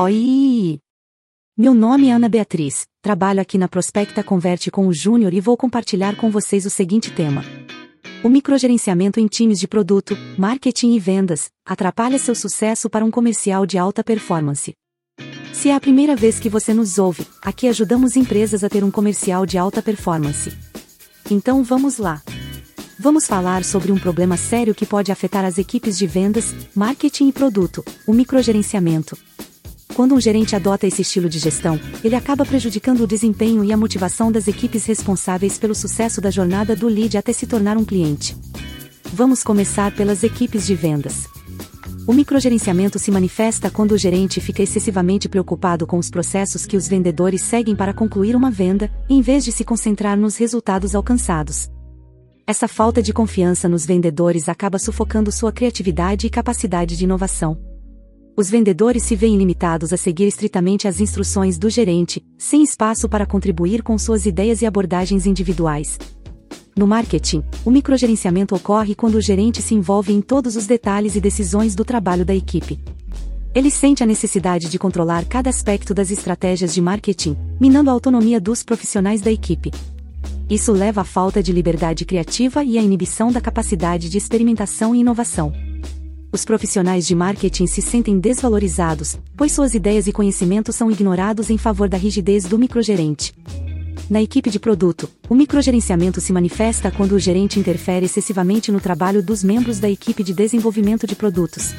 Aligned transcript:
Oi! 0.00 0.78
Meu 1.56 1.74
nome 1.74 2.06
é 2.06 2.12
Ana 2.12 2.28
Beatriz, 2.28 2.86
trabalho 3.02 3.40
aqui 3.40 3.58
na 3.58 3.66
Prospecta 3.66 4.22
Converte 4.22 4.70
com 4.70 4.86
o 4.86 4.92
Júnior 4.92 5.34
e 5.34 5.40
vou 5.40 5.56
compartilhar 5.56 6.14
com 6.14 6.30
vocês 6.30 6.64
o 6.64 6.70
seguinte 6.70 7.10
tema. 7.10 7.42
O 8.22 8.28
microgerenciamento 8.28 9.18
em 9.18 9.26
times 9.26 9.58
de 9.58 9.66
produto, 9.66 10.16
marketing 10.38 10.92
e 10.92 11.00
vendas 11.00 11.50
atrapalha 11.66 12.16
seu 12.16 12.36
sucesso 12.36 12.88
para 12.88 13.04
um 13.04 13.10
comercial 13.10 13.66
de 13.66 13.76
alta 13.76 14.04
performance. 14.04 14.72
Se 15.52 15.68
é 15.68 15.74
a 15.74 15.80
primeira 15.80 16.14
vez 16.14 16.38
que 16.38 16.48
você 16.48 16.72
nos 16.72 16.96
ouve, 16.96 17.26
aqui 17.42 17.66
ajudamos 17.66 18.14
empresas 18.14 18.62
a 18.62 18.68
ter 18.68 18.84
um 18.84 18.92
comercial 18.92 19.44
de 19.44 19.58
alta 19.58 19.82
performance. 19.82 20.56
Então 21.28 21.64
vamos 21.64 21.98
lá. 21.98 22.22
Vamos 23.00 23.26
falar 23.26 23.64
sobre 23.64 23.90
um 23.90 23.98
problema 23.98 24.36
sério 24.36 24.76
que 24.76 24.86
pode 24.86 25.10
afetar 25.10 25.44
as 25.44 25.58
equipes 25.58 25.98
de 25.98 26.06
vendas, 26.06 26.54
marketing 26.72 27.30
e 27.30 27.32
produto, 27.32 27.84
o 28.06 28.12
microgerenciamento. 28.12 29.18
Quando 29.98 30.14
um 30.14 30.20
gerente 30.20 30.54
adota 30.54 30.86
esse 30.86 31.02
estilo 31.02 31.28
de 31.28 31.40
gestão, 31.40 31.76
ele 32.04 32.14
acaba 32.14 32.46
prejudicando 32.46 33.00
o 33.00 33.06
desempenho 33.06 33.64
e 33.64 33.72
a 33.72 33.76
motivação 33.76 34.30
das 34.30 34.46
equipes 34.46 34.86
responsáveis 34.86 35.58
pelo 35.58 35.74
sucesso 35.74 36.20
da 36.20 36.30
jornada 36.30 36.76
do 36.76 36.86
lead 36.86 37.18
até 37.18 37.32
se 37.32 37.48
tornar 37.48 37.76
um 37.76 37.84
cliente. 37.84 38.36
Vamos 39.12 39.42
começar 39.42 39.92
pelas 39.96 40.22
equipes 40.22 40.64
de 40.64 40.76
vendas. 40.76 41.26
O 42.06 42.12
microgerenciamento 42.12 42.96
se 42.96 43.10
manifesta 43.10 43.72
quando 43.72 43.90
o 43.90 43.98
gerente 43.98 44.40
fica 44.40 44.62
excessivamente 44.62 45.28
preocupado 45.28 45.84
com 45.84 45.98
os 45.98 46.08
processos 46.08 46.64
que 46.64 46.76
os 46.76 46.86
vendedores 46.86 47.42
seguem 47.42 47.74
para 47.74 47.92
concluir 47.92 48.36
uma 48.36 48.52
venda, 48.52 48.88
em 49.10 49.20
vez 49.20 49.44
de 49.44 49.50
se 49.50 49.64
concentrar 49.64 50.16
nos 50.16 50.36
resultados 50.36 50.94
alcançados. 50.94 51.68
Essa 52.46 52.68
falta 52.68 53.02
de 53.02 53.12
confiança 53.12 53.68
nos 53.68 53.84
vendedores 53.84 54.48
acaba 54.48 54.78
sufocando 54.78 55.32
sua 55.32 55.50
criatividade 55.50 56.24
e 56.24 56.30
capacidade 56.30 56.96
de 56.96 57.02
inovação. 57.02 57.67
Os 58.38 58.48
vendedores 58.48 59.02
se 59.02 59.16
veem 59.16 59.36
limitados 59.36 59.92
a 59.92 59.96
seguir 59.96 60.28
estritamente 60.28 60.86
as 60.86 61.00
instruções 61.00 61.58
do 61.58 61.68
gerente, 61.68 62.24
sem 62.38 62.62
espaço 62.62 63.08
para 63.08 63.26
contribuir 63.26 63.82
com 63.82 63.98
suas 63.98 64.26
ideias 64.26 64.62
e 64.62 64.66
abordagens 64.66 65.26
individuais, 65.26 65.98
no 66.76 66.86
marketing, 66.86 67.42
o 67.64 67.72
microgerenciamento 67.72 68.54
ocorre 68.54 68.94
quando 68.94 69.16
o 69.16 69.20
gerente 69.20 69.60
se 69.60 69.74
envolve 69.74 70.12
em 70.12 70.20
todos 70.20 70.54
os 70.54 70.64
detalhes 70.64 71.16
e 71.16 71.20
decisões 71.20 71.74
do 71.74 71.84
trabalho 71.84 72.24
da 72.24 72.32
equipe. 72.32 72.78
Ele 73.52 73.68
sente 73.68 74.04
a 74.04 74.06
necessidade 74.06 74.68
de 74.68 74.78
controlar 74.78 75.24
cada 75.24 75.50
aspecto 75.50 75.92
das 75.92 76.12
estratégias 76.12 76.72
de 76.72 76.80
marketing, 76.80 77.36
minando 77.58 77.90
a 77.90 77.92
autonomia 77.92 78.40
dos 78.40 78.62
profissionais 78.62 79.20
da 79.20 79.32
equipe. 79.32 79.72
Isso 80.48 80.70
leva 80.70 81.00
à 81.00 81.04
falta 81.04 81.42
de 81.42 81.50
liberdade 81.50 82.04
criativa 82.04 82.62
e 82.62 82.78
à 82.78 82.82
inibição 82.82 83.32
da 83.32 83.40
capacidade 83.40 84.08
de 84.08 84.16
experimentação 84.16 84.94
e 84.94 85.00
inovação. 85.00 85.52
Os 86.30 86.44
profissionais 86.44 87.06
de 87.06 87.14
marketing 87.14 87.66
se 87.66 87.80
sentem 87.80 88.18
desvalorizados, 88.18 89.18
pois 89.34 89.50
suas 89.50 89.72
ideias 89.72 90.06
e 90.06 90.12
conhecimentos 90.12 90.76
são 90.76 90.90
ignorados 90.90 91.48
em 91.48 91.56
favor 91.56 91.88
da 91.88 91.96
rigidez 91.96 92.44
do 92.44 92.58
microgerente. 92.58 93.34
Na 94.10 94.20
equipe 94.20 94.50
de 94.50 94.58
produto, 94.58 95.08
o 95.28 95.34
microgerenciamento 95.34 96.20
se 96.20 96.32
manifesta 96.32 96.90
quando 96.90 97.12
o 97.12 97.18
gerente 97.18 97.58
interfere 97.58 98.06
excessivamente 98.06 98.70
no 98.70 98.80
trabalho 98.80 99.22
dos 99.22 99.42
membros 99.42 99.78
da 99.78 99.88
equipe 99.88 100.22
de 100.22 100.34
desenvolvimento 100.34 101.06
de 101.06 101.14
produtos. 101.14 101.74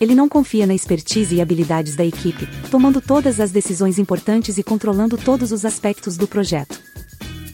Ele 0.00 0.14
não 0.14 0.28
confia 0.28 0.66
na 0.66 0.74
expertise 0.74 1.34
e 1.34 1.40
habilidades 1.40 1.96
da 1.96 2.04
equipe, 2.04 2.48
tomando 2.70 3.00
todas 3.00 3.40
as 3.40 3.50
decisões 3.50 3.98
importantes 3.98 4.56
e 4.56 4.62
controlando 4.62 5.18
todos 5.18 5.52
os 5.52 5.64
aspectos 5.64 6.16
do 6.16 6.26
projeto. 6.26 6.85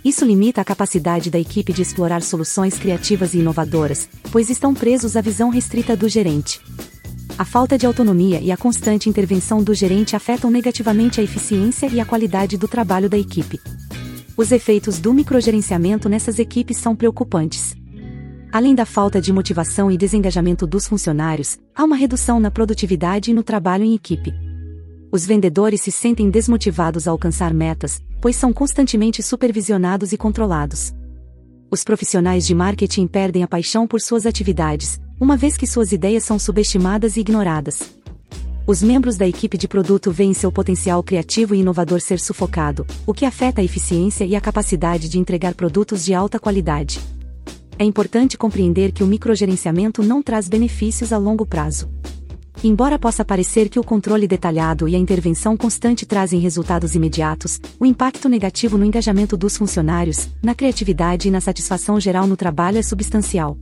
Isso 0.04 0.24
limita 0.24 0.60
a 0.60 0.64
capacidade 0.64 1.30
da 1.30 1.38
equipe 1.38 1.72
de 1.72 1.80
explorar 1.80 2.22
soluções 2.22 2.76
criativas 2.76 3.34
e 3.34 3.38
inovadoras, 3.38 4.08
pois 4.32 4.50
estão 4.50 4.74
presos 4.74 5.16
à 5.16 5.20
visão 5.20 5.48
restrita 5.48 5.96
do 5.96 6.08
gerente. 6.08 6.60
A 7.38 7.44
falta 7.44 7.78
de 7.78 7.86
autonomia 7.86 8.40
e 8.40 8.50
a 8.50 8.56
constante 8.56 9.08
intervenção 9.08 9.62
do 9.62 9.72
gerente 9.72 10.16
afetam 10.16 10.50
negativamente 10.50 11.20
a 11.20 11.24
eficiência 11.24 11.86
e 11.86 12.00
a 12.00 12.04
qualidade 12.04 12.56
do 12.56 12.66
trabalho 12.66 13.08
da 13.08 13.16
equipe. 13.16 13.60
Os 14.36 14.50
efeitos 14.50 14.98
do 14.98 15.14
microgerenciamento 15.14 16.08
nessas 16.08 16.38
equipes 16.38 16.78
são 16.78 16.96
preocupantes. 16.96 17.76
Além 18.52 18.74
da 18.74 18.84
falta 18.84 19.20
de 19.20 19.32
motivação 19.32 19.90
e 19.90 19.96
desengajamento 19.96 20.66
dos 20.66 20.86
funcionários, 20.86 21.58
há 21.74 21.84
uma 21.84 21.96
redução 21.96 22.38
na 22.38 22.50
produtividade 22.50 23.30
e 23.30 23.34
no 23.34 23.42
trabalho 23.42 23.84
em 23.84 23.94
equipe. 23.94 24.51
Os 25.12 25.26
vendedores 25.26 25.82
se 25.82 25.92
sentem 25.92 26.30
desmotivados 26.30 27.06
a 27.06 27.10
alcançar 27.10 27.52
metas, 27.52 28.00
pois 28.18 28.34
são 28.34 28.50
constantemente 28.50 29.22
supervisionados 29.22 30.10
e 30.10 30.16
controlados. 30.16 30.94
Os 31.70 31.84
profissionais 31.84 32.46
de 32.46 32.54
marketing 32.54 33.06
perdem 33.06 33.42
a 33.42 33.46
paixão 33.46 33.86
por 33.86 34.00
suas 34.00 34.24
atividades, 34.24 34.98
uma 35.20 35.36
vez 35.36 35.54
que 35.54 35.66
suas 35.66 35.92
ideias 35.92 36.24
são 36.24 36.38
subestimadas 36.38 37.18
e 37.18 37.20
ignoradas. 37.20 37.92
Os 38.66 38.82
membros 38.82 39.18
da 39.18 39.28
equipe 39.28 39.58
de 39.58 39.68
produto 39.68 40.10
veem 40.10 40.32
seu 40.32 40.50
potencial 40.50 41.02
criativo 41.02 41.54
e 41.54 41.60
inovador 41.60 42.00
ser 42.00 42.18
sufocado, 42.18 42.86
o 43.06 43.12
que 43.12 43.26
afeta 43.26 43.60
a 43.60 43.64
eficiência 43.64 44.24
e 44.24 44.34
a 44.34 44.40
capacidade 44.40 45.10
de 45.10 45.18
entregar 45.18 45.52
produtos 45.52 46.06
de 46.06 46.14
alta 46.14 46.38
qualidade. 46.38 46.98
É 47.78 47.84
importante 47.84 48.38
compreender 48.38 48.92
que 48.92 49.04
o 49.04 49.06
microgerenciamento 49.06 50.02
não 50.02 50.22
traz 50.22 50.48
benefícios 50.48 51.12
a 51.12 51.18
longo 51.18 51.44
prazo. 51.44 51.90
Embora 52.64 52.98
possa 52.98 53.24
parecer 53.24 53.68
que 53.68 53.80
o 53.80 53.84
controle 53.84 54.28
detalhado 54.28 54.88
e 54.88 54.94
a 54.94 54.98
intervenção 54.98 55.56
constante 55.56 56.06
trazem 56.06 56.38
resultados 56.38 56.94
imediatos, 56.94 57.60
o 57.78 57.84
impacto 57.84 58.28
negativo 58.28 58.78
no 58.78 58.84
engajamento 58.84 59.36
dos 59.36 59.56
funcionários, 59.56 60.28
na 60.42 60.54
criatividade 60.54 61.28
e 61.28 61.30
na 61.30 61.40
satisfação 61.40 61.98
geral 61.98 62.26
no 62.26 62.36
trabalho 62.36 62.78
é 62.78 62.82
substancial 62.82 63.56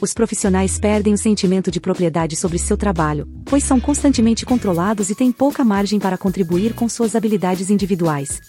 os 0.00 0.14
profissionais 0.14 0.78
perdem 0.78 1.12
o 1.12 1.18
sentimento 1.18 1.70
de 1.70 1.80
propriedade 1.80 2.36
sobre 2.36 2.58
seu 2.58 2.76
trabalho, 2.76 3.28
pois 3.44 3.64
são 3.64 3.80
constantemente 3.80 4.46
controlados 4.46 5.10
e 5.10 5.14
têm 5.14 5.32
pouca 5.32 5.64
margem 5.64 5.98
para 5.98 6.18
contribuir 6.18 6.74
com 6.74 6.88
suas 6.88 7.16
habilidades 7.16 7.70
individuais. 7.70 8.40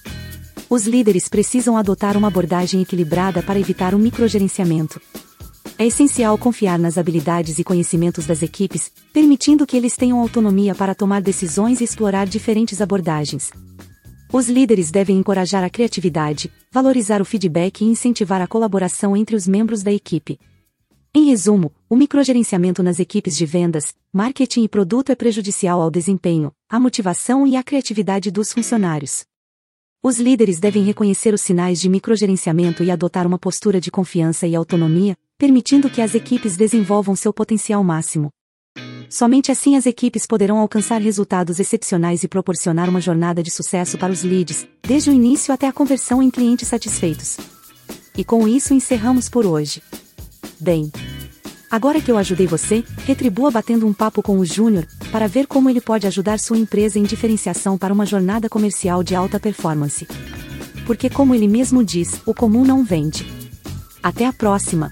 Os 0.69 0.85
líderes 0.85 1.27
precisam 1.27 1.75
adotar 1.75 2.15
uma 2.15 2.27
abordagem 2.27 2.81
equilibrada 2.81 3.41
para 3.41 3.59
evitar 3.59 3.95
o 3.95 3.99
microgerenciamento. 3.99 5.01
É 5.81 5.85
essencial 5.85 6.37
confiar 6.37 6.77
nas 6.77 6.97
habilidades 6.97 7.57
e 7.57 7.63
conhecimentos 7.63 8.25
das 8.25 8.43
equipes, 8.43 8.91
permitindo 9.13 9.65
que 9.65 9.77
eles 9.77 9.95
tenham 9.95 10.19
autonomia 10.19 10.75
para 10.75 10.93
tomar 10.93 11.21
decisões 11.21 11.79
e 11.79 11.85
explorar 11.85 12.27
diferentes 12.27 12.81
abordagens. 12.81 13.49
Os 14.29 14.49
líderes 14.49 14.91
devem 14.91 15.17
encorajar 15.17 15.63
a 15.63 15.69
criatividade, 15.69 16.51
valorizar 16.69 17.21
o 17.21 17.25
feedback 17.25 17.79
e 17.79 17.87
incentivar 17.87 18.41
a 18.41 18.47
colaboração 18.47 19.15
entre 19.15 19.37
os 19.37 19.47
membros 19.47 19.81
da 19.81 19.93
equipe. 19.93 20.37
Em 21.15 21.27
resumo, 21.27 21.71
o 21.89 21.95
microgerenciamento 21.95 22.83
nas 22.83 22.99
equipes 22.99 23.37
de 23.37 23.45
vendas, 23.45 23.95
marketing 24.11 24.65
e 24.65 24.67
produto 24.67 25.13
é 25.13 25.15
prejudicial 25.15 25.81
ao 25.81 25.89
desempenho, 25.89 26.51
à 26.69 26.77
motivação 26.77 27.47
e 27.47 27.55
à 27.55 27.63
criatividade 27.63 28.29
dos 28.29 28.51
funcionários. 28.51 29.28
Os 30.01 30.17
líderes 30.17 30.61
devem 30.61 30.81
reconhecer 30.81 31.33
os 31.33 31.41
sinais 31.41 31.81
de 31.81 31.89
microgerenciamento 31.89 32.85
e 32.85 32.89
adotar 32.89 33.27
uma 33.27 33.37
postura 33.37 33.81
de 33.81 33.91
confiança 33.91 34.47
e 34.47 34.55
autonomia, 34.55 35.17
permitindo 35.37 35.89
que 35.89 36.01
as 36.01 36.15
equipes 36.15 36.55
desenvolvam 36.55 37.17
seu 37.17 37.33
potencial 37.33 37.83
máximo. 37.83 38.29
Somente 39.09 39.51
assim 39.51 39.75
as 39.75 39.85
equipes 39.85 40.25
poderão 40.25 40.57
alcançar 40.57 41.01
resultados 41.01 41.59
excepcionais 41.59 42.23
e 42.23 42.29
proporcionar 42.29 42.87
uma 42.87 43.01
jornada 43.01 43.43
de 43.43 43.51
sucesso 43.51 43.97
para 43.97 44.13
os 44.13 44.23
leads, 44.23 44.65
desde 44.81 45.09
o 45.09 45.13
início 45.13 45.53
até 45.53 45.67
a 45.67 45.73
conversão 45.73 46.23
em 46.23 46.29
clientes 46.29 46.69
satisfeitos. 46.69 47.35
E 48.17 48.23
com 48.23 48.47
isso 48.47 48.73
encerramos 48.73 49.27
por 49.27 49.45
hoje. 49.45 49.83
Bem. 50.61 50.89
Agora 51.69 51.99
que 51.99 52.09
eu 52.09 52.17
ajudei 52.17 52.47
você, 52.47 52.85
retribua 53.05 53.51
batendo 53.51 53.85
um 53.85 53.93
papo 53.93 54.23
com 54.23 54.39
o 54.39 54.45
Júnior, 54.45 54.87
para 55.11 55.27
ver 55.27 55.47
como 55.47 55.69
ele 55.69 55.81
pode 55.81 56.05
ajudar 56.05 56.39
sua 56.39 56.57
empresa 56.57 56.99
em 56.99 57.03
diferenciação 57.03 57.77
para 57.77 57.93
uma 57.93 58.05
jornada 58.05 58.47
comercial 58.47 59.03
de 59.03 59.15
alta 59.15 59.39
performance. 59.39 60.07
Porque, 60.85 61.09
como 61.09 61.33
ele 61.33 61.47
mesmo 61.47 61.83
diz, 61.83 62.21
o 62.25 62.33
comum 62.33 62.63
não 62.63 62.83
vende. 62.83 63.25
Até 64.01 64.25
a 64.25 64.33
próxima! 64.33 64.91